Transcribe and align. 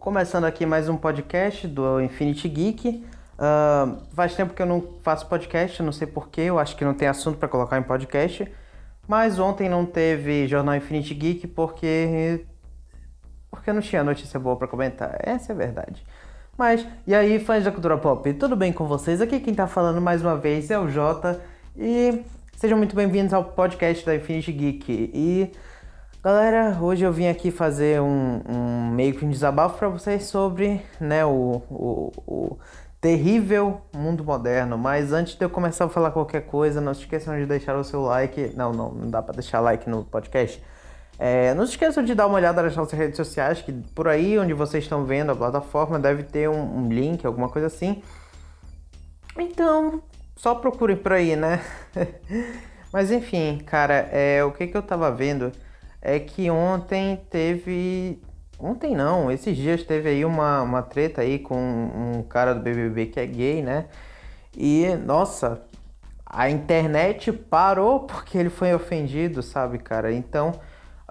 começando 0.00 0.42
aqui 0.42 0.66
mais 0.66 0.88
um 0.88 0.96
podcast 0.96 1.68
do 1.68 2.00
Infinity 2.00 2.48
Geek. 2.48 3.06
Uh, 3.38 3.96
faz 4.12 4.34
tempo 4.34 4.54
que 4.54 4.60
eu 4.60 4.66
não 4.66 4.94
faço 5.04 5.28
podcast, 5.28 5.80
não 5.84 5.92
sei 5.92 6.08
porquê, 6.08 6.40
eu 6.40 6.58
acho 6.58 6.74
que 6.74 6.84
não 6.84 6.92
tem 6.92 7.06
assunto 7.06 7.38
para 7.38 7.46
colocar 7.46 7.78
em 7.78 7.82
podcast. 7.84 8.50
Mas 9.06 9.38
ontem 9.38 9.68
não 9.68 9.86
teve 9.86 10.48
Jornal 10.48 10.74
Infinity 10.74 11.14
Geek 11.14 11.46
porque. 11.46 12.44
porque 13.52 13.72
não 13.72 13.80
tinha 13.80 14.02
notícia 14.02 14.40
boa 14.40 14.56
para 14.56 14.66
comentar. 14.66 15.16
Essa 15.20 15.52
é 15.52 15.54
a 15.54 15.58
verdade. 15.58 16.04
Mas, 16.58 16.84
e 17.06 17.14
aí, 17.14 17.38
fãs 17.38 17.62
da 17.62 17.70
cultura 17.70 17.96
pop, 17.96 18.34
tudo 18.34 18.56
bem 18.56 18.72
com 18.72 18.88
vocês? 18.88 19.20
Aqui 19.20 19.38
quem 19.38 19.54
tá 19.54 19.68
falando 19.68 20.00
mais 20.00 20.22
uma 20.22 20.36
vez 20.36 20.72
é 20.72 20.78
o 20.78 20.88
Jota 20.88 21.40
e 21.76 22.20
sejam 22.56 22.76
muito 22.76 22.96
bem-vindos 22.96 23.32
ao 23.32 23.44
podcast 23.44 24.04
da 24.04 24.16
Infinity 24.16 24.50
Geek. 24.50 25.10
E 25.14 25.52
Galera, 26.24 26.78
hoje 26.80 27.04
eu 27.04 27.12
vim 27.12 27.26
aqui 27.26 27.50
fazer 27.50 28.00
um, 28.00 28.40
um 28.48 28.90
meio 28.92 29.12
que 29.12 29.24
um 29.24 29.28
desabafo 29.28 29.76
para 29.76 29.88
vocês 29.88 30.22
sobre 30.26 30.80
né, 31.00 31.24
o, 31.24 31.60
o, 31.68 32.12
o, 32.24 32.58
terrível 33.00 33.80
mundo 33.92 34.22
moderno. 34.22 34.78
Mas 34.78 35.12
antes 35.12 35.34
de 35.34 35.44
eu 35.44 35.50
começar 35.50 35.86
a 35.86 35.88
falar 35.88 36.12
qualquer 36.12 36.42
coisa, 36.42 36.80
não 36.80 36.94
se 36.94 37.00
esqueçam 37.00 37.36
de 37.36 37.44
deixar 37.44 37.76
o 37.76 37.82
seu 37.82 38.02
like. 38.02 38.52
Não, 38.54 38.72
não, 38.72 38.92
não 38.92 39.10
dá 39.10 39.20
para 39.20 39.34
deixar 39.34 39.58
like 39.58 39.90
no 39.90 40.04
podcast. 40.04 40.62
É, 41.18 41.54
não 41.54 41.66
se 41.66 41.72
esqueçam 41.72 42.04
de 42.04 42.14
dar 42.14 42.28
uma 42.28 42.36
olhada 42.36 42.62
nas 42.62 42.76
nossas 42.76 42.96
redes 42.96 43.16
sociais, 43.16 43.60
que 43.60 43.72
por 43.72 44.06
aí 44.06 44.38
onde 44.38 44.54
vocês 44.54 44.84
estão 44.84 45.04
vendo 45.04 45.32
a 45.32 45.34
plataforma 45.34 45.98
deve 45.98 46.22
ter 46.22 46.48
um, 46.48 46.84
um 46.84 46.88
link, 46.88 47.26
alguma 47.26 47.48
coisa 47.48 47.66
assim. 47.66 48.00
Então, 49.36 50.00
só 50.36 50.54
procurem 50.54 50.96
por 50.96 51.14
aí, 51.14 51.34
né? 51.34 51.60
Mas 52.92 53.10
enfim, 53.10 53.60
cara, 53.66 54.08
é, 54.12 54.44
o 54.44 54.52
que, 54.52 54.68
que 54.68 54.76
eu 54.76 54.82
tava 54.82 55.10
vendo 55.10 55.50
é 56.02 56.18
que 56.18 56.50
ontem 56.50 57.20
teve. 57.30 58.20
Ontem 58.58 58.94
não, 58.94 59.30
esses 59.30 59.56
dias 59.56 59.82
teve 59.84 60.08
aí 60.08 60.24
uma, 60.24 60.62
uma 60.62 60.82
treta 60.82 61.22
aí 61.22 61.38
com 61.38 61.56
um 61.56 62.22
cara 62.22 62.54
do 62.54 62.60
BBB 62.60 63.06
que 63.06 63.18
é 63.18 63.26
gay, 63.26 63.62
né? 63.62 63.86
E, 64.56 64.94
nossa, 64.96 65.62
a 66.26 66.50
internet 66.50 67.32
parou 67.32 68.00
porque 68.00 68.38
ele 68.38 68.50
foi 68.50 68.74
ofendido, 68.74 69.42
sabe, 69.42 69.78
cara? 69.78 70.12
Então, 70.12 70.52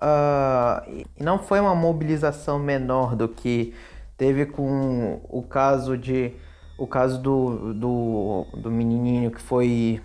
uh, 0.02 1.06
não 1.20 1.40
foi 1.40 1.60
uma 1.60 1.76
mobilização 1.76 2.60
menor 2.60 3.16
do 3.16 3.28
que 3.28 3.74
teve 4.18 4.46
com 4.46 5.22
o 5.30 5.42
caso 5.42 5.98
de. 5.98 6.34
O 6.78 6.88
caso 6.88 7.22
do, 7.22 7.74
do, 7.74 8.48
do 8.58 8.72
menininho 8.72 9.32
que 9.32 9.42
foi. 9.42 10.02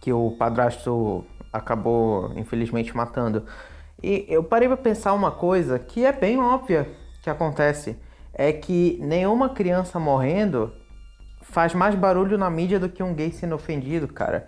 que 0.00 0.12
o 0.12 0.32
padrasto 0.38 1.24
acabou, 1.52 2.32
infelizmente, 2.36 2.96
matando. 2.96 3.44
E 4.02 4.24
eu 4.28 4.44
parei 4.44 4.68
para 4.68 4.76
pensar 4.76 5.12
uma 5.12 5.30
coisa 5.30 5.78
que 5.78 6.04
é 6.04 6.12
bem 6.12 6.38
óbvia 6.38 6.88
que 7.22 7.28
acontece, 7.28 7.96
é 8.32 8.52
que 8.52 8.98
nenhuma 9.02 9.48
criança 9.48 9.98
morrendo 9.98 10.72
faz 11.42 11.74
mais 11.74 11.94
barulho 11.94 12.38
na 12.38 12.48
mídia 12.48 12.78
do 12.78 12.88
que 12.88 13.02
um 13.02 13.14
gay 13.14 13.32
sendo 13.32 13.54
ofendido, 13.54 14.06
cara. 14.06 14.46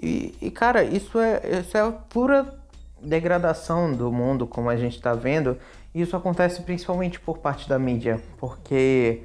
E, 0.00 0.34
e 0.40 0.50
cara, 0.50 0.82
isso 0.82 1.18
é, 1.18 1.60
isso 1.60 1.76
é 1.76 1.92
pura 2.10 2.54
degradação 3.00 3.92
do 3.92 4.12
mundo 4.12 4.46
como 4.46 4.68
a 4.68 4.76
gente 4.76 4.96
está 4.96 5.14
vendo. 5.14 5.56
E 5.94 6.00
isso 6.00 6.16
acontece 6.16 6.62
principalmente 6.62 7.20
por 7.20 7.38
parte 7.38 7.68
da 7.68 7.78
mídia, 7.78 8.20
porque 8.38 9.22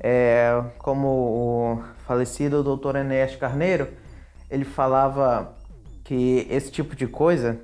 é, 0.00 0.62
como 0.78 1.08
o 1.08 1.82
falecido 2.06 2.62
Dr. 2.62 2.96
Enéas 2.96 3.36
Carneiro, 3.36 3.88
ele 4.50 4.64
falava 4.64 5.54
que 6.04 6.46
esse 6.50 6.70
tipo 6.70 6.94
de 6.94 7.06
coisa 7.06 7.58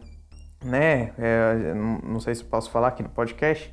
né? 0.64 1.12
É, 1.18 1.74
não 1.74 2.20
sei 2.20 2.34
se 2.34 2.44
posso 2.44 2.70
falar 2.70 2.88
aqui 2.88 3.02
no 3.02 3.08
podcast, 3.08 3.72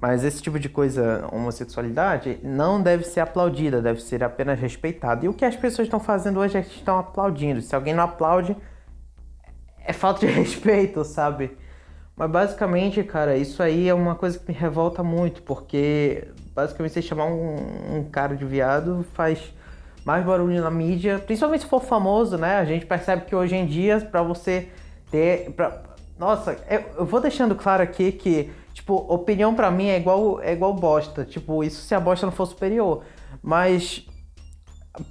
mas 0.00 0.24
esse 0.24 0.42
tipo 0.42 0.58
de 0.58 0.68
coisa, 0.68 1.26
homossexualidade, 1.32 2.38
não 2.42 2.82
deve 2.82 3.04
ser 3.04 3.20
aplaudida, 3.20 3.80
deve 3.80 4.00
ser 4.00 4.22
apenas 4.22 4.58
respeitada. 4.60 5.24
E 5.24 5.28
o 5.28 5.34
que 5.34 5.44
as 5.44 5.56
pessoas 5.56 5.86
estão 5.86 6.00
fazendo 6.00 6.40
hoje 6.40 6.58
é 6.58 6.62
que 6.62 6.74
estão 6.74 6.98
aplaudindo. 6.98 7.62
Se 7.62 7.74
alguém 7.74 7.94
não 7.94 8.04
aplaude, 8.04 8.56
é 9.78 9.92
falta 9.92 10.26
de 10.26 10.26
respeito, 10.32 11.02
sabe? 11.04 11.56
Mas 12.16 12.30
basicamente, 12.30 13.02
cara, 13.04 13.36
isso 13.36 13.62
aí 13.62 13.88
é 13.88 13.94
uma 13.94 14.14
coisa 14.14 14.38
que 14.38 14.50
me 14.50 14.58
revolta 14.58 15.02
muito, 15.02 15.42
porque 15.42 16.28
basicamente 16.54 16.92
você 16.92 17.02
chamar 17.02 17.26
um, 17.26 17.98
um 17.98 18.04
cara 18.10 18.34
de 18.34 18.44
viado 18.44 19.04
faz 19.12 19.52
mais 20.04 20.24
barulho 20.24 20.62
na 20.62 20.70
mídia, 20.70 21.18
principalmente 21.18 21.62
se 21.62 21.66
for 21.66 21.82
famoso, 21.82 22.38
né? 22.38 22.56
A 22.56 22.64
gente 22.64 22.86
percebe 22.86 23.26
que 23.26 23.34
hoje 23.34 23.56
em 23.56 23.66
dia, 23.66 24.00
para 24.00 24.22
você 24.22 24.68
ter. 25.10 25.54
Nossa, 26.18 26.56
eu, 26.68 27.04
vou 27.04 27.20
deixando 27.20 27.54
claro 27.54 27.82
aqui 27.82 28.10
que, 28.10 28.50
tipo, 28.72 28.94
opinião 28.94 29.54
para 29.54 29.70
mim 29.70 29.88
é 29.88 29.96
igual, 29.98 30.40
é 30.40 30.52
igual 30.52 30.72
bosta. 30.72 31.24
Tipo, 31.24 31.62
isso 31.62 31.82
se 31.82 31.94
a 31.94 32.00
bosta 32.00 32.26
não 32.26 32.32
for 32.32 32.46
superior. 32.46 33.02
Mas 33.42 34.06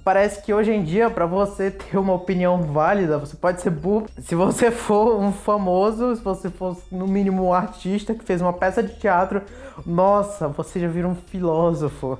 parece 0.02 0.42
que 0.42 0.52
hoje 0.52 0.72
em 0.72 0.82
dia, 0.82 1.08
para 1.08 1.26
você 1.26 1.70
ter 1.70 1.96
uma 1.96 2.12
opinião 2.12 2.60
válida, 2.62 3.18
você 3.18 3.36
pode 3.36 3.60
ser 3.60 3.70
burro. 3.70 4.06
Se 4.18 4.34
você 4.34 4.70
for 4.70 5.20
um 5.20 5.32
famoso, 5.32 6.16
se 6.16 6.22
você 6.22 6.50
for 6.50 6.76
no 6.90 7.06
mínimo 7.06 7.44
um 7.44 7.52
artista 7.52 8.12
que 8.12 8.24
fez 8.24 8.40
uma 8.40 8.52
peça 8.52 8.82
de 8.82 8.94
teatro, 8.98 9.42
nossa, 9.84 10.48
você 10.48 10.80
já 10.80 10.88
vira 10.88 11.06
um 11.06 11.14
filósofo. 11.14 12.18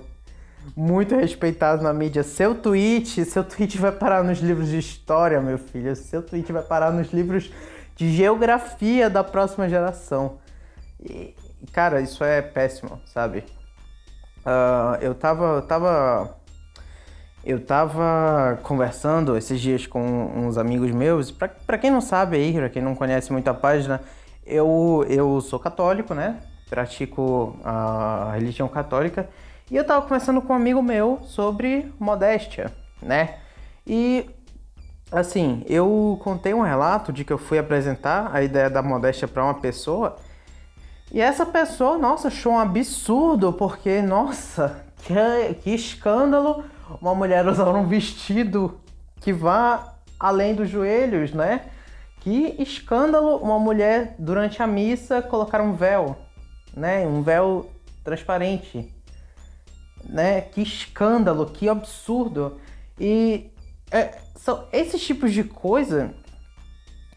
Muito 0.76 1.14
respeitado 1.14 1.82
na 1.82 1.92
mídia. 1.92 2.22
Seu 2.22 2.54
tweet, 2.54 3.24
seu 3.24 3.44
tweet 3.44 3.78
vai 3.78 3.92
parar 3.92 4.22
nos 4.24 4.38
livros 4.38 4.68
de 4.68 4.78
história, 4.78 5.40
meu 5.40 5.58
filho. 5.58 5.94
Seu 5.94 6.22
tweet 6.22 6.52
vai 6.52 6.62
parar 6.62 6.92
nos 6.92 7.12
livros 7.12 7.50
de 7.96 8.12
geografia 8.12 9.10
da 9.10 9.24
próxima 9.24 9.68
geração. 9.68 10.38
E, 11.00 11.34
cara, 11.72 12.00
isso 12.00 12.22
é 12.22 12.42
péssimo, 12.42 13.00
sabe? 13.06 13.44
Uh, 14.46 14.96
eu 15.00 15.14
tava. 15.14 15.44
Eu 15.56 15.62
tava. 15.62 16.36
Eu 17.44 17.64
tava 17.64 18.58
conversando 18.64 19.36
esses 19.36 19.60
dias 19.60 19.86
com 19.86 20.00
uns 20.36 20.58
amigos 20.58 20.90
meus. 20.90 21.30
Pra, 21.30 21.48
pra 21.48 21.78
quem 21.78 21.90
não 21.90 22.00
sabe 22.00 22.36
aí, 22.36 22.52
pra 22.52 22.68
quem 22.68 22.82
não 22.82 22.94
conhece 22.94 23.32
muito 23.32 23.46
a 23.48 23.54
página, 23.54 24.00
eu, 24.44 25.06
eu 25.08 25.40
sou 25.40 25.58
católico, 25.58 26.12
né? 26.12 26.40
Pratico 26.68 27.56
a 27.64 28.32
religião 28.34 28.68
católica. 28.68 29.28
E 29.70 29.76
eu 29.76 29.84
tava 29.84 30.02
conversando 30.02 30.42
com 30.42 30.52
um 30.52 30.56
amigo 30.56 30.82
meu 30.82 31.20
sobre 31.22 31.92
modéstia, 32.00 32.72
né? 33.00 33.36
E 33.86 34.28
Assim, 35.16 35.64
eu 35.66 36.20
contei 36.22 36.52
um 36.52 36.60
relato 36.60 37.10
de 37.10 37.24
que 37.24 37.32
eu 37.32 37.38
fui 37.38 37.58
apresentar 37.58 38.30
a 38.34 38.42
ideia 38.42 38.68
da 38.68 38.82
modéstia 38.82 39.26
para 39.26 39.42
uma 39.42 39.54
pessoa 39.54 40.18
e 41.10 41.22
essa 41.22 41.46
pessoa, 41.46 41.96
nossa, 41.96 42.28
achou 42.28 42.52
um 42.52 42.58
absurdo, 42.58 43.50
porque, 43.50 44.02
nossa, 44.02 44.84
que, 45.02 45.54
que 45.62 45.70
escândalo 45.70 46.64
uma 47.00 47.14
mulher 47.14 47.46
usar 47.48 47.70
um 47.70 47.86
vestido 47.86 48.78
que 49.22 49.32
vá 49.32 49.94
além 50.20 50.54
dos 50.54 50.68
joelhos, 50.68 51.32
né? 51.32 51.62
Que 52.20 52.54
escândalo 52.58 53.38
uma 53.38 53.58
mulher 53.58 54.16
durante 54.18 54.62
a 54.62 54.66
missa 54.66 55.22
colocar 55.22 55.62
um 55.62 55.72
véu, 55.72 56.14
né? 56.76 57.06
Um 57.06 57.22
véu 57.22 57.70
transparente, 58.04 58.92
né? 60.04 60.42
Que 60.42 60.60
escândalo, 60.60 61.46
que 61.46 61.70
absurdo. 61.70 62.60
E 63.00 63.50
é, 63.96 64.18
são 64.34 64.64
esses 64.72 65.04
tipos 65.04 65.32
de 65.32 65.42
coisa 65.42 66.14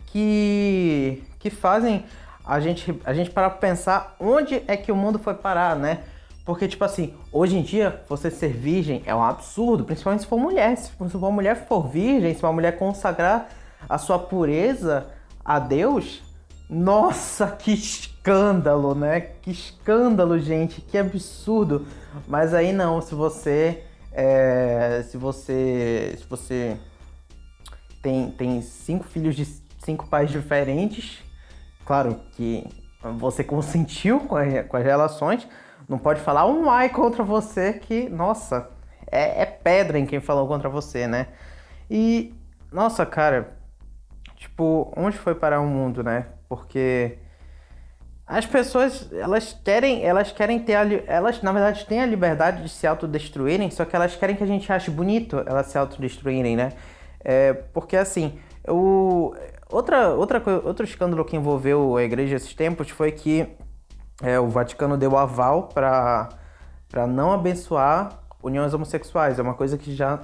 que, 0.07 1.23
que 1.39 1.49
fazem 1.49 2.05
a 2.45 2.59
gente, 2.59 2.99
a 3.05 3.13
gente 3.13 3.29
parar 3.29 3.51
pra 3.51 3.59
pensar 3.59 4.15
onde 4.19 4.63
é 4.67 4.75
que 4.75 4.91
o 4.91 4.95
mundo 4.95 5.19
foi 5.19 5.35
parar, 5.35 5.75
né? 5.75 5.99
Porque, 6.45 6.67
tipo 6.67 6.83
assim, 6.83 7.13
hoje 7.31 7.57
em 7.57 7.61
dia, 7.61 8.01
você 8.09 8.31
ser 8.31 8.51
virgem 8.51 9.03
é 9.05 9.13
um 9.13 9.23
absurdo, 9.23 9.85
principalmente 9.85 10.21
se 10.21 10.27
for 10.27 10.39
mulher. 10.39 10.75
Se 10.75 10.91
uma 11.13 11.31
mulher 11.31 11.67
for 11.67 11.87
virgem, 11.87 12.33
se 12.33 12.41
uma 12.41 12.51
mulher 12.51 12.75
consagrar 12.79 13.49
a 13.87 13.99
sua 13.99 14.17
pureza 14.17 15.05
a 15.45 15.59
Deus, 15.59 16.23
nossa, 16.67 17.47
que 17.59 17.71
escândalo, 17.71 18.95
né? 18.95 19.21
Que 19.21 19.51
escândalo, 19.51 20.39
gente, 20.39 20.81
que 20.81 20.97
absurdo. 20.97 21.85
Mas 22.27 22.51
aí 22.53 22.73
não, 22.73 22.99
se 22.99 23.13
você 23.13 23.83
é, 24.11 25.03
se 25.03 25.17
você 25.17 26.15
se 26.17 26.25
você 26.27 26.77
tem, 28.01 28.31
tem 28.31 28.61
cinco 28.61 29.05
filhos 29.05 29.35
de 29.35 29.45
cinco 29.79 30.07
pais 30.07 30.31
diferentes, 30.31 31.23
claro 31.85 32.19
que 32.33 32.67
você 33.17 33.43
consentiu 33.43 34.19
com, 34.21 34.35
a, 34.35 34.63
com 34.63 34.77
as 34.77 34.83
relações, 34.83 35.47
não 35.87 35.97
pode 35.97 36.21
falar 36.21 36.45
um 36.45 36.69
ai 36.69 36.89
contra 36.89 37.23
você 37.23 37.73
que, 37.73 38.09
nossa, 38.09 38.69
é, 39.11 39.41
é 39.41 39.45
pedra 39.45 39.97
em 39.97 40.05
quem 40.05 40.19
falou 40.19 40.47
contra 40.47 40.69
você, 40.69 41.07
né? 41.07 41.27
E, 41.89 42.35
nossa, 42.71 43.05
cara, 43.05 43.57
tipo, 44.35 44.93
onde 44.95 45.17
foi 45.17 45.33
parar 45.33 45.59
o 45.61 45.65
mundo, 45.67 46.03
né? 46.03 46.27
Porque 46.47 47.17
as 48.31 48.45
pessoas, 48.45 49.11
elas 49.11 49.57
querem, 49.65 50.03
elas 50.03 50.31
querem 50.31 50.59
ter 50.59 50.75
a, 50.75 50.83
elas 51.07 51.41
na 51.41 51.51
verdade 51.51 51.83
têm 51.87 51.99
a 51.99 52.05
liberdade 52.05 52.61
de 52.61 52.69
se 52.69 52.85
autodestruírem, 52.85 53.71
só 53.71 53.83
que 53.85 53.95
elas 53.95 54.15
querem 54.15 54.35
que 54.35 54.43
a 54.43 54.47
gente 54.47 54.71
ache 54.71 54.91
bonito 54.91 55.43
elas 55.47 55.65
se 55.65 55.79
autodestruírem, 55.79 56.55
né? 56.55 56.73
É, 57.21 57.53
porque 57.53 57.97
assim, 57.97 58.37
o, 58.67 59.33
outra, 59.67 60.09
outra, 60.09 60.43
outro 60.63 60.85
escândalo 60.85 61.25
que 61.25 61.35
envolveu 61.35 61.97
a 61.97 62.03
igreja 62.03 62.35
esses 62.35 62.53
tempos 62.53 62.91
foi 62.91 63.11
que 63.11 63.47
é, 64.21 64.39
o 64.39 64.47
Vaticano 64.47 64.95
deu 64.95 65.17
aval 65.17 65.63
para 65.63 66.29
para 66.87 67.07
não 67.07 67.31
abençoar 67.31 68.19
uniões 68.41 68.73
homossexuais. 68.73 69.37
É 69.37 69.41
uma 69.41 69.53
coisa 69.53 69.77
que 69.77 69.95
já 69.95 70.19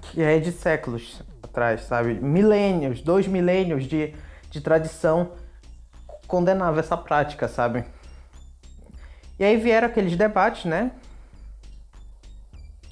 que 0.00 0.20
é 0.20 0.38
de 0.40 0.50
séculos 0.50 1.22
atrás, 1.42 1.82
sabe? 1.82 2.14
Milênios, 2.14 3.02
dois 3.02 3.28
milênios 3.28 3.84
de, 3.84 4.14
de 4.50 4.60
tradição 4.60 5.30
condenava 6.32 6.80
essa 6.80 6.96
prática, 6.96 7.46
sabe? 7.46 7.84
E 9.38 9.44
aí 9.44 9.58
vieram 9.58 9.86
aqueles 9.86 10.16
debates, 10.16 10.64
né? 10.64 10.92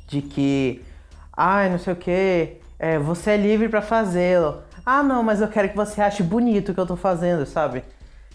De 0.06 0.20
que, 0.20 0.84
ai, 1.34 1.66
ah, 1.66 1.70
não 1.70 1.78
sei 1.78 1.94
o 1.94 1.96
que, 1.96 2.60
é, 2.78 2.98
você 2.98 3.30
é 3.30 3.36
livre 3.38 3.66
para 3.70 3.80
fazê-lo. 3.80 4.62
Ah, 4.84 5.02
não, 5.02 5.22
mas 5.22 5.40
eu 5.40 5.48
quero 5.48 5.70
que 5.70 5.76
você 5.76 6.02
ache 6.02 6.22
bonito 6.22 6.72
o 6.72 6.74
que 6.74 6.80
eu 6.80 6.86
tô 6.86 6.96
fazendo, 6.96 7.46
sabe? 7.46 7.82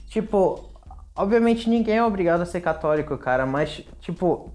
Tipo, 0.08 0.72
obviamente 1.16 1.70
ninguém 1.70 1.98
é 1.98 2.04
obrigado 2.04 2.42
a 2.42 2.46
ser 2.48 2.62
católico, 2.62 3.16
cara, 3.16 3.46
mas, 3.46 3.84
tipo, 4.02 4.52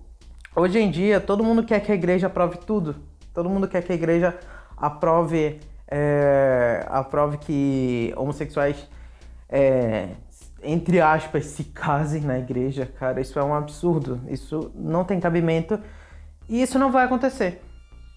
hoje 0.56 0.80
em 0.80 0.90
dia 0.90 1.20
todo 1.20 1.44
mundo 1.44 1.62
quer 1.62 1.78
que 1.78 1.92
a 1.92 1.94
igreja 1.94 2.26
aprove 2.26 2.58
tudo. 2.58 2.96
Todo 3.32 3.48
mundo 3.48 3.68
quer 3.68 3.84
que 3.84 3.92
a 3.92 3.94
igreja 3.94 4.36
aprove, 4.76 5.60
é, 5.86 6.84
aprove 6.88 7.38
que 7.38 8.12
homossexuais, 8.16 8.88
é, 9.48 10.08
entre 10.62 11.00
aspas, 11.00 11.46
se 11.46 11.64
casem 11.64 12.22
na 12.22 12.38
igreja, 12.38 12.86
cara. 12.86 13.20
Isso 13.20 13.38
é 13.38 13.44
um 13.44 13.54
absurdo. 13.54 14.20
Isso 14.28 14.70
não 14.74 15.04
tem 15.04 15.20
cabimento 15.20 15.78
e 16.50 16.60
isso 16.60 16.80
não 16.80 16.90
vai 16.90 17.04
acontecer, 17.04 17.62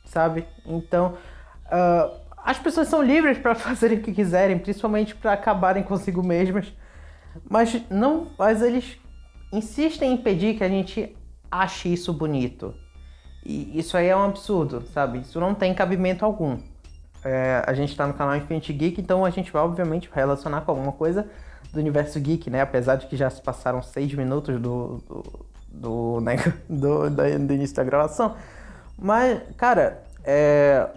sabe? 0.05 0.47
Então, 0.65 1.13
uh, 1.67 2.19
as 2.37 2.57
pessoas 2.57 2.87
são 2.87 3.03
livres 3.03 3.37
para 3.37 3.53
fazerem 3.55 3.99
o 3.99 4.01
que 4.01 4.11
quiserem, 4.11 4.57
principalmente 4.57 5.15
para 5.15 5.33
acabarem 5.33 5.83
consigo 5.83 6.23
mesmas, 6.23 6.73
mas 7.47 7.79
não, 7.91 8.31
mas 8.37 8.63
eles 8.63 8.99
insistem 9.51 10.11
em 10.11 10.15
impedir 10.15 10.57
que 10.57 10.63
a 10.63 10.69
gente 10.69 11.15
ache 11.51 11.93
isso 11.93 12.11
bonito. 12.11 12.73
E 13.45 13.77
isso 13.77 13.95
aí 13.95 14.07
é 14.07 14.15
um 14.15 14.23
absurdo, 14.23 14.81
sabe? 14.93 15.19
Isso 15.19 15.39
não 15.39 15.53
tem 15.53 15.73
cabimento 15.75 16.25
algum. 16.25 16.57
É, 17.23 17.63
a 17.67 17.73
gente 17.73 17.91
está 17.91 18.07
no 18.07 18.15
canal 18.15 18.35
Infinity 18.35 18.73
Geek, 18.73 18.99
então 18.99 19.23
a 19.23 19.29
gente 19.29 19.51
vai 19.51 19.61
obviamente 19.61 20.09
relacionar 20.11 20.61
com 20.61 20.71
alguma 20.71 20.91
coisa 20.91 21.29
do 21.73 21.79
universo 21.79 22.19
geek, 22.19 22.49
né? 22.49 22.61
Apesar 22.61 22.95
de 22.95 23.07
que 23.07 23.17
já 23.17 23.29
se 23.29 23.41
passaram 23.41 23.81
seis 23.81 24.13
minutos 24.13 24.61
do, 24.61 25.03
do, 25.07 25.45
do, 25.67 26.21
né? 26.21 26.35
do, 26.69 27.09
do 27.09 27.53
início 27.53 27.75
da 27.75 27.83
gravação. 27.83 28.35
Mas, 28.97 29.41
cara, 29.57 30.03
é, 30.23 30.87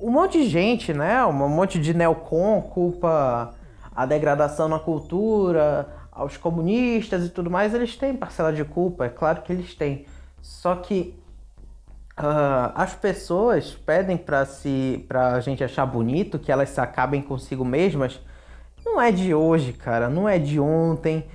um 0.00 0.10
monte 0.10 0.38
de 0.38 0.48
gente, 0.48 0.92
né? 0.92 1.24
Um 1.24 1.32
monte 1.32 1.80
de 1.80 1.94
neocon 1.94 2.62
culpa 2.62 3.54
a 3.94 4.04
degradação 4.04 4.68
na 4.68 4.78
cultura, 4.78 5.88
aos 6.12 6.36
comunistas 6.36 7.24
e 7.24 7.30
tudo 7.30 7.50
mais, 7.50 7.72
eles 7.72 7.96
têm 7.96 8.14
parcela 8.14 8.52
de 8.52 8.62
culpa, 8.62 9.06
é 9.06 9.08
claro 9.08 9.40
que 9.40 9.52
eles 9.52 9.74
têm. 9.74 10.04
Só 10.42 10.76
que 10.76 11.18
uh, 12.18 12.72
as 12.74 12.94
pessoas 12.94 13.74
pedem 13.74 14.16
para 14.16 14.44
se, 14.44 15.04
pra 15.08 15.40
gente 15.40 15.64
achar 15.64 15.86
bonito 15.86 16.38
que 16.38 16.52
elas 16.52 16.68
se 16.68 16.80
acabem 16.80 17.22
consigo 17.22 17.64
mesmas. 17.64 18.20
Não 18.86 19.00
é 19.02 19.10
de 19.10 19.34
hoje, 19.34 19.72
cara, 19.72 20.08
não 20.08 20.28
é 20.28 20.38
de 20.38 20.60
ontem, 20.60 21.26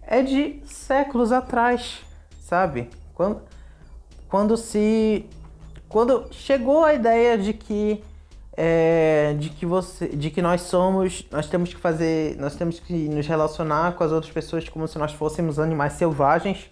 é 0.00 0.22
de 0.22 0.62
séculos 0.64 1.32
atrás, 1.32 1.98
sabe? 2.40 2.88
Quando, 3.12 3.42
quando 4.28 4.56
se 4.56 5.26
quando 5.88 6.28
chegou 6.30 6.84
a 6.84 6.94
ideia 6.94 7.36
de 7.36 7.52
que 7.52 8.02
é, 8.56 9.34
de 9.36 9.50
que 9.50 9.66
você 9.66 10.08
de 10.08 10.30
que 10.30 10.40
nós 10.40 10.60
somos 10.60 11.26
nós 11.32 11.48
temos 11.48 11.74
que 11.74 11.80
fazer 11.80 12.36
nós 12.38 12.54
temos 12.54 12.78
que 12.78 13.08
nos 13.08 13.26
relacionar 13.26 13.94
com 13.94 14.04
as 14.04 14.12
outras 14.12 14.32
pessoas 14.32 14.68
como 14.68 14.86
se 14.86 14.96
nós 14.96 15.12
fôssemos 15.12 15.58
animais 15.58 15.94
selvagens 15.94 16.70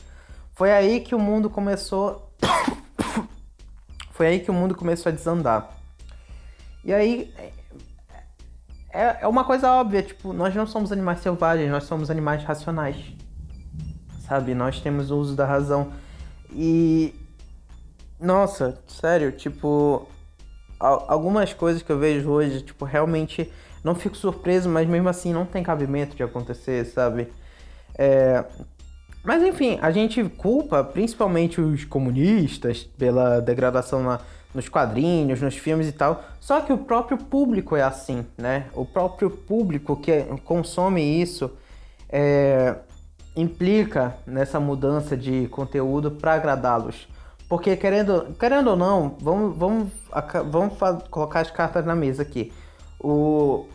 foi 0.55 0.71
aí 0.71 1.01
que 1.01 1.15
o 1.15 1.19
mundo 1.19 1.51
começou 1.51 2.31
foi 4.13 4.29
aí 4.29 4.41
que 4.41 4.51
o 4.51 4.55
mundo 4.55 4.77
começou 4.77 5.11
a 5.11 5.13
desandar 5.13 5.77
e 6.85 6.93
aí 6.93 7.35
é, 8.93 9.19
é 9.23 9.29
uma 9.29 9.45
coisa 9.45 9.71
óbvia 9.71 10.03
tipo 10.03 10.33
nós 10.33 10.55
não 10.55 10.67
somos 10.67 10.91
animais 10.93 11.21
selvagens 11.21 11.71
nós 11.71 11.85
somos 11.85 12.11
animais 12.11 12.43
racionais. 12.45 12.97
Sabe 14.27 14.55
nós 14.55 14.81
temos 14.81 15.11
o 15.11 15.17
uso 15.17 15.35
da 15.35 15.47
razão. 15.47 15.93
E 16.53 17.15
nossa, 18.21 18.77
sério, 18.89 19.31
tipo, 19.31 20.09
algumas 20.81 21.53
coisas 21.53 21.83
que 21.83 21.91
eu 21.91 21.99
vejo 21.99 22.29
hoje, 22.29 22.63
tipo, 22.63 22.85
realmente 22.85 23.51
não 23.85 23.95
fico 23.95 24.17
surpreso, 24.17 24.69
mas 24.69 24.89
mesmo 24.89 25.09
assim 25.09 25.33
não 25.33 25.47
tem 25.47 25.63
cabimento 25.63 26.17
de 26.17 26.23
acontecer, 26.23 26.85
sabe? 26.87 27.29
É... 27.97 28.45
Mas 29.23 29.43
enfim, 29.43 29.79
a 29.83 29.91
gente 29.91 30.23
culpa 30.25 30.83
principalmente 30.83 31.61
os 31.61 31.85
comunistas 31.85 32.83
pela 32.83 33.41
degradação 33.41 34.03
na, 34.03 34.21
nos 34.55 34.69
quadrinhos, 34.69 35.41
nos 35.41 35.57
filmes 35.57 35.89
e 35.89 35.93
tal. 35.93 36.25
Só 36.41 36.61
que 36.61 36.73
o 36.73 36.79
próprio 36.79 37.19
público 37.19 37.77
é 37.77 37.83
assim, 37.83 38.27
né? 38.37 38.67
O 38.75 38.85
próprio 38.85 39.31
público 39.31 39.97
que 39.97 40.25
consome 40.45 41.03
isso 41.03 41.51
é... 42.09 42.77
implica 43.37 44.17
nessa 44.27 44.59
mudança 44.59 45.17
de 45.17 45.49
conteúdo 45.49 46.11
para 46.11 46.35
agradá-los. 46.35 47.09
Porque 47.49 47.77
querendo, 47.77 48.35
querendo 48.39 48.71
ou 48.71 48.77
não, 48.77 49.17
vamos, 49.21 49.57
vamos, 49.57 49.89
vamos 50.51 50.75
colocar 51.09 51.41
as 51.41 51.51
cartas 51.51 51.85
na 51.85 51.95
mesa 51.95 52.23
aqui. 52.23 52.53
O, 53.01 53.67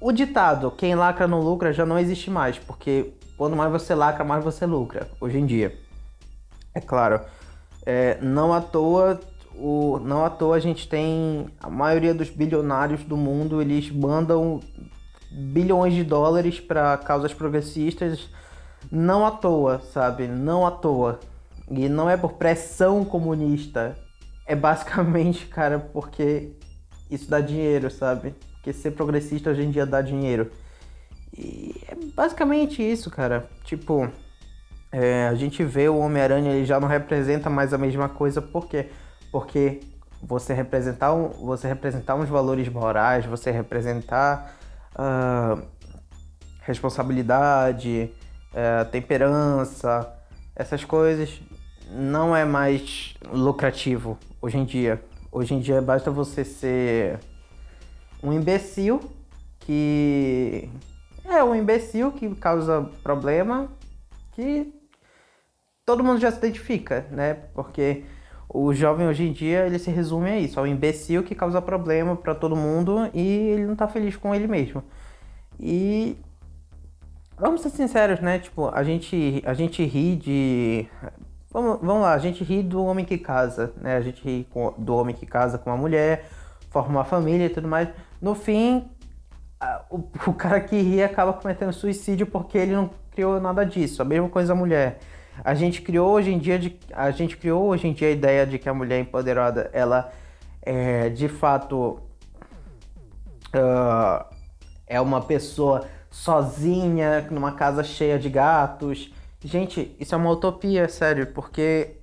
o 0.00 0.12
ditado, 0.12 0.70
quem 0.70 0.94
lacra 0.94 1.26
não 1.26 1.40
lucra, 1.40 1.72
já 1.72 1.84
não 1.84 1.98
existe 1.98 2.30
mais, 2.30 2.58
porque 2.58 3.12
quanto 3.36 3.56
mais 3.56 3.72
você 3.72 3.94
lacra, 3.94 4.22
mais 4.22 4.44
você 4.44 4.64
lucra, 4.64 5.08
hoje 5.20 5.38
em 5.38 5.46
dia. 5.46 5.76
É 6.72 6.80
claro, 6.80 7.20
é, 7.84 8.16
não 8.20 8.52
à 8.52 8.60
toa, 8.60 9.18
o, 9.54 9.98
não 9.98 10.24
à 10.24 10.30
toa 10.30 10.56
a 10.56 10.60
gente 10.60 10.88
tem 10.88 11.46
a 11.60 11.68
maioria 11.68 12.14
dos 12.14 12.30
bilionários 12.30 13.04
do 13.04 13.16
mundo, 13.16 13.60
eles 13.60 13.90
mandam 13.90 14.60
bilhões 15.30 15.94
de 15.94 16.02
dólares 16.02 16.58
para 16.58 16.96
causas 16.98 17.32
progressistas, 17.32 18.28
não 18.90 19.26
à 19.26 19.30
toa, 19.30 19.80
sabe? 19.80 20.26
Não 20.26 20.66
à 20.66 20.70
toa. 20.70 21.20
E 21.70 21.88
não 21.88 22.10
é 22.10 22.16
por 22.16 22.32
pressão 22.32 23.04
comunista. 23.04 23.96
É 24.46 24.56
basicamente, 24.56 25.46
cara, 25.48 25.78
porque 25.78 26.52
isso 27.10 27.30
dá 27.30 27.40
dinheiro, 27.40 27.90
sabe? 27.90 28.34
Porque 28.54 28.72
ser 28.72 28.92
progressista 28.92 29.50
hoje 29.50 29.62
em 29.62 29.70
dia 29.70 29.86
dá 29.86 30.00
dinheiro. 30.00 30.50
E 31.36 31.74
é 31.86 31.94
basicamente 32.14 32.82
isso, 32.82 33.10
cara. 33.10 33.48
Tipo, 33.64 34.10
é, 34.90 35.28
a 35.28 35.34
gente 35.34 35.62
vê 35.62 35.88
o 35.88 35.98
Homem-Aranha, 35.98 36.52
ele 36.52 36.64
já 36.64 36.80
não 36.80 36.88
representa 36.88 37.48
mais 37.48 37.72
a 37.72 37.78
mesma 37.78 38.08
coisa, 38.08 38.42
por 38.42 38.66
quê? 38.66 38.88
Porque 39.30 39.80
você 40.22 40.52
representar, 40.52 41.14
um, 41.14 41.28
você 41.28 41.68
representar 41.68 42.14
uns 42.14 42.28
valores 42.28 42.68
morais, 42.68 43.24
você 43.24 43.50
representar 43.50 44.56
uh, 44.94 45.62
responsabilidade, 46.62 48.12
uh, 48.52 48.90
temperança, 48.90 50.12
essas 50.54 50.84
coisas 50.84 51.40
não 51.90 52.36
é 52.36 52.44
mais 52.44 53.14
lucrativo 53.32 54.18
hoje 54.40 54.58
em 54.58 54.64
dia. 54.64 55.02
Hoje 55.32 55.54
em 55.54 55.60
dia 55.60 55.80
basta 55.80 56.10
você 56.10 56.44
ser 56.44 57.18
um 58.22 58.32
imbecil 58.32 59.00
que 59.60 60.68
é 61.24 61.42
um 61.42 61.54
imbecil 61.54 62.12
que 62.12 62.34
causa 62.34 62.90
problema 63.02 63.68
que 64.32 64.72
todo 65.84 66.04
mundo 66.04 66.20
já 66.20 66.30
se 66.30 66.38
identifica, 66.38 67.06
né? 67.10 67.34
Porque 67.54 68.04
o 68.52 68.74
jovem 68.74 69.06
hoje 69.06 69.28
em 69.28 69.32
dia 69.32 69.64
ele 69.64 69.78
se 69.78 69.90
resume 69.90 70.30
a 70.30 70.38
isso, 70.38 70.58
ao 70.58 70.66
imbecil 70.66 71.22
que 71.22 71.34
causa 71.34 71.62
problema 71.62 72.16
para 72.16 72.34
todo 72.34 72.56
mundo 72.56 73.08
e 73.14 73.20
ele 73.20 73.64
não 73.64 73.76
tá 73.76 73.86
feliz 73.86 74.16
com 74.16 74.34
ele 74.34 74.48
mesmo. 74.48 74.82
E 75.58 76.16
vamos 77.38 77.60
ser 77.60 77.70
sinceros, 77.70 78.20
né? 78.20 78.40
Tipo, 78.40 78.68
a 78.74 78.82
gente 78.82 79.42
a 79.46 79.54
gente 79.54 79.84
ri 79.84 80.16
de 80.16 80.88
Vamos, 81.52 81.80
vamos 81.82 82.02
lá, 82.02 82.12
a 82.12 82.18
gente 82.18 82.44
ri 82.44 82.62
do 82.62 82.84
homem 82.84 83.04
que 83.04 83.18
casa, 83.18 83.72
né? 83.76 83.96
A 83.96 84.00
gente 84.00 84.22
ri 84.22 84.46
com, 84.50 84.72
do 84.78 84.94
homem 84.94 85.14
que 85.14 85.26
casa 85.26 85.58
com 85.58 85.68
uma 85.68 85.76
mulher, 85.76 86.28
forma 86.70 86.90
uma 86.90 87.04
família 87.04 87.46
e 87.46 87.50
tudo 87.50 87.66
mais. 87.66 87.88
No 88.22 88.36
fim, 88.36 88.88
a, 89.58 89.82
o, 89.90 89.98
o, 90.28 90.32
cara 90.32 90.60
que 90.60 90.80
ri 90.80 91.02
acaba 91.02 91.32
cometendo 91.32 91.72
suicídio 91.72 92.26
porque 92.26 92.56
ele 92.56 92.72
não 92.72 92.90
criou 93.10 93.40
nada 93.40 93.64
disso. 93.66 94.00
A 94.00 94.04
mesma 94.04 94.28
coisa 94.28 94.52
a 94.52 94.56
mulher. 94.56 95.00
A 95.42 95.54
gente 95.54 95.82
criou 95.82 96.10
hoje 96.10 96.30
em 96.30 96.38
dia 96.38 96.58
de, 96.58 96.78
a 96.92 97.10
gente 97.10 97.36
criou 97.36 97.64
hoje 97.64 97.88
em 97.88 97.92
dia 97.92 98.08
a 98.08 98.10
ideia 98.10 98.46
de 98.46 98.58
que 98.58 98.68
a 98.68 98.74
mulher 98.74 99.00
empoderada 99.00 99.70
ela 99.72 100.12
é 100.62 101.08
de 101.08 101.28
fato 101.28 102.00
uh, 103.54 104.24
é 104.86 105.00
uma 105.00 105.22
pessoa 105.22 105.86
sozinha 106.10 107.26
numa 107.30 107.52
casa 107.52 107.82
cheia 107.82 108.18
de 108.18 108.28
gatos 108.28 109.10
Gente, 109.42 109.96
isso 109.98 110.14
é 110.14 110.18
uma 110.18 110.30
utopia, 110.30 110.86
sério, 110.86 111.28
porque 111.28 111.96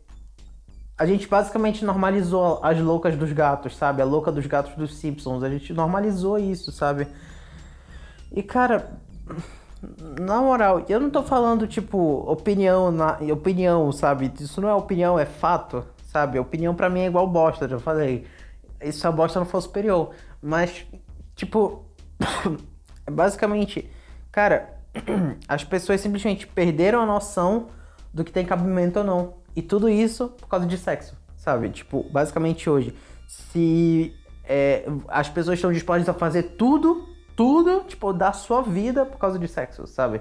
a 0.97 1.05
gente 1.05 1.27
basicamente 1.27 1.85
normalizou 1.85 2.59
as 2.63 2.79
loucas 2.79 3.15
dos 3.15 3.31
gatos, 3.31 3.77
sabe? 3.77 4.01
A 4.01 4.05
louca 4.05 4.31
dos 4.31 4.47
gatos 4.47 4.73
dos 4.75 4.97
Simpsons. 4.97 5.43
A 5.43 5.49
gente 5.49 5.71
normalizou 5.71 6.39
isso, 6.39 6.71
sabe? 6.71 7.07
E 8.31 8.41
cara, 8.41 8.91
na 10.19 10.41
moral, 10.41 10.85
eu 10.89 10.99
não 10.99 11.09
tô 11.09 11.21
falando, 11.23 11.67
tipo, 11.67 11.97
opinião, 12.29 12.91
na, 12.91 13.17
opinião, 13.31 13.91
sabe? 13.91 14.31
Isso 14.39 14.59
não 14.59 14.69
é 14.69 14.73
opinião, 14.73 15.19
é 15.19 15.25
fato, 15.25 15.85
sabe? 16.05 16.39
Opinião 16.39 16.73
para 16.73 16.89
mim 16.89 17.01
é 17.01 17.05
igual 17.05 17.27
bosta, 17.27 17.67
já 17.67 17.79
falei. 17.79 18.25
Se 18.91 19.05
a 19.05 19.11
bosta 19.11 19.39
não 19.39 19.45
for 19.45 19.61
superior. 19.61 20.11
Mas, 20.41 20.85
tipo, 21.35 21.85
basicamente, 23.09 23.89
cara, 24.31 24.77
as 25.47 25.63
pessoas 25.63 26.01
simplesmente 26.01 26.47
perderam 26.47 27.01
a 27.01 27.05
noção 27.05 27.67
do 28.13 28.23
que 28.23 28.31
tem 28.31 28.45
cabimento 28.45 28.99
ou 28.99 29.05
não. 29.05 29.33
E 29.55 29.61
tudo 29.61 29.89
isso 29.89 30.29
por 30.39 30.47
causa 30.47 30.65
de 30.65 30.77
sexo, 30.77 31.15
sabe? 31.35 31.69
Tipo, 31.69 32.03
basicamente 32.11 32.69
hoje, 32.69 32.95
se 33.27 34.13
é, 34.43 34.85
as 35.07 35.29
pessoas 35.29 35.57
estão 35.57 35.71
dispostas 35.71 36.07
a 36.07 36.13
fazer 36.13 36.43
tudo, 36.57 37.07
tudo, 37.37 37.85
tipo, 37.87 38.11
da 38.11 38.33
sua 38.33 38.63
vida 38.63 39.05
por 39.05 39.17
causa 39.17 39.37
de 39.37 39.47
sexo, 39.47 39.85
sabe? 39.85 40.19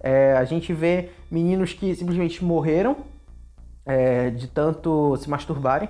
É, 0.00 0.36
a 0.36 0.44
gente 0.44 0.72
vê 0.72 1.10
meninos 1.28 1.72
que 1.72 1.92
simplesmente 1.94 2.44
morreram 2.44 2.98
é, 3.84 4.30
de 4.30 4.46
tanto 4.46 5.16
se 5.16 5.28
masturbarem. 5.28 5.88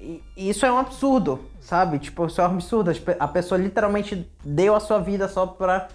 E 0.00 0.22
isso 0.36 0.64
é 0.64 0.72
um 0.72 0.78
absurdo, 0.78 1.40
sabe? 1.60 1.98
Tipo, 1.98 2.26
isso 2.26 2.40
é 2.40 2.44
um 2.44 2.52
absurdo. 2.52 2.90
A 3.18 3.28
pessoa 3.28 3.60
literalmente 3.60 4.30
deu 4.42 4.74
a 4.74 4.80
sua 4.80 4.98
vida 4.98 5.28
só 5.28 5.46
pra 5.46 5.88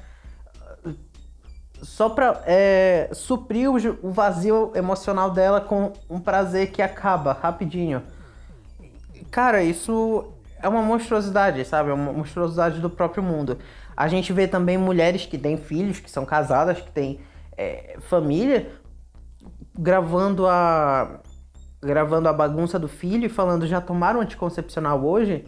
só 1.81 2.07
pra 2.07 2.41
é, 2.45 3.09
suprir 3.13 3.69
o, 3.69 4.11
vazio 4.11 4.71
emocional 4.73 5.31
dela 5.31 5.59
com 5.59 5.91
um 6.09 6.19
prazer 6.19 6.71
que 6.71 6.81
acaba 6.81 7.33
rapidinho. 7.33 8.01
Cara, 9.29 9.63
isso 9.63 10.31
é 10.61 10.69
uma 10.69 10.81
monstruosidade, 10.81 11.65
sabe? 11.65 11.89
É 11.89 11.93
uma 11.93 12.13
monstruosidade 12.13 12.79
do 12.79 12.89
próprio 12.89 13.21
mundo. 13.21 13.57
A 13.95 14.07
gente 14.07 14.33
vê 14.33 14.47
também 14.47 14.77
mulheres 14.77 15.25
que 15.25 15.37
têm 15.37 15.57
filhos, 15.57 15.99
que 15.99 16.09
são 16.09 16.25
casadas, 16.25 16.81
que 16.81 16.91
têm 16.91 17.19
é, 17.57 17.97
família, 18.09 18.71
gravando 19.77 20.47
a 20.47 21.19
gravando 21.81 22.29
a 22.29 22.33
bagunça 22.33 22.79
do 22.79 22.87
filho 22.87 23.25
e 23.25 23.29
falando 23.29 23.67
já 23.67 23.81
tomaram 23.81 24.21
anticoncepcional 24.21 25.03
hoje. 25.03 25.45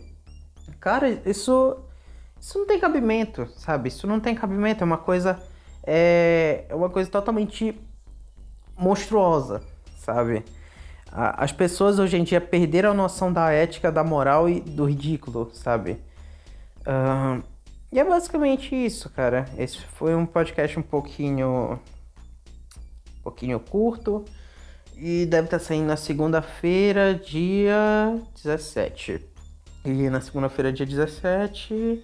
Cara, 0.79 1.09
isso 1.25 1.77
isso 2.39 2.59
não 2.59 2.67
tem 2.67 2.79
cabimento, 2.79 3.47
sabe? 3.55 3.87
Isso 3.87 4.05
não 4.05 4.19
tem 4.19 4.35
cabimento, 4.35 4.83
é 4.83 4.85
uma 4.85 4.97
coisa 4.97 5.41
é, 5.83 6.65
é 6.67 6.75
uma 6.75 6.89
coisa 6.89 7.09
totalmente 7.09 7.79
monstruosa, 8.77 9.61
sabe? 9.97 10.43
As 11.11 11.53
pessoas 11.53 11.97
hoje 11.97 12.17
em 12.17 12.23
dia 12.23 12.41
perderam 12.41 12.91
a 12.91 12.93
noção 12.93 13.31
da 13.31 13.49
ética, 13.49 13.89
da 13.89 14.03
moral 14.03 14.49
e 14.49 14.59
do 14.59 14.83
ridículo, 14.83 15.49
sabe? 15.53 15.97
Uh, 16.81 17.41
e 17.95 17.99
é 17.99 18.03
basicamente 18.03 18.75
isso, 18.75 19.09
cara. 19.09 19.45
Esse 19.57 19.79
foi 19.79 20.13
um 20.13 20.25
podcast 20.25 20.77
um 20.77 20.81
pouquinho. 20.81 21.79
um 23.19 23.21
pouquinho 23.23 23.57
curto. 23.57 24.25
E 24.97 25.25
deve 25.25 25.45
estar 25.45 25.59
saindo 25.59 25.87
na 25.87 25.95
segunda-feira, 25.95 27.15
dia 27.15 28.19
17. 28.35 29.21
E 29.85 30.09
na 30.09 30.19
segunda-feira, 30.19 30.73
dia 30.73 30.85
17 30.85 32.03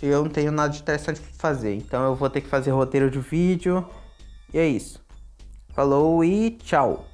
eu 0.00 0.22
não 0.24 0.30
tenho 0.30 0.52
nada 0.52 0.72
de 0.72 0.80
interessante 0.80 1.20
pra 1.20 1.30
fazer. 1.34 1.74
Então 1.74 2.04
eu 2.04 2.14
vou 2.14 2.30
ter 2.30 2.40
que 2.40 2.48
fazer 2.48 2.70
roteiro 2.70 3.10
de 3.10 3.18
vídeo. 3.18 3.86
E 4.54 4.58
é 4.58 4.66
isso. 4.66 4.98
Falou 5.74 6.24
e 6.24 6.52
tchau. 6.52 7.08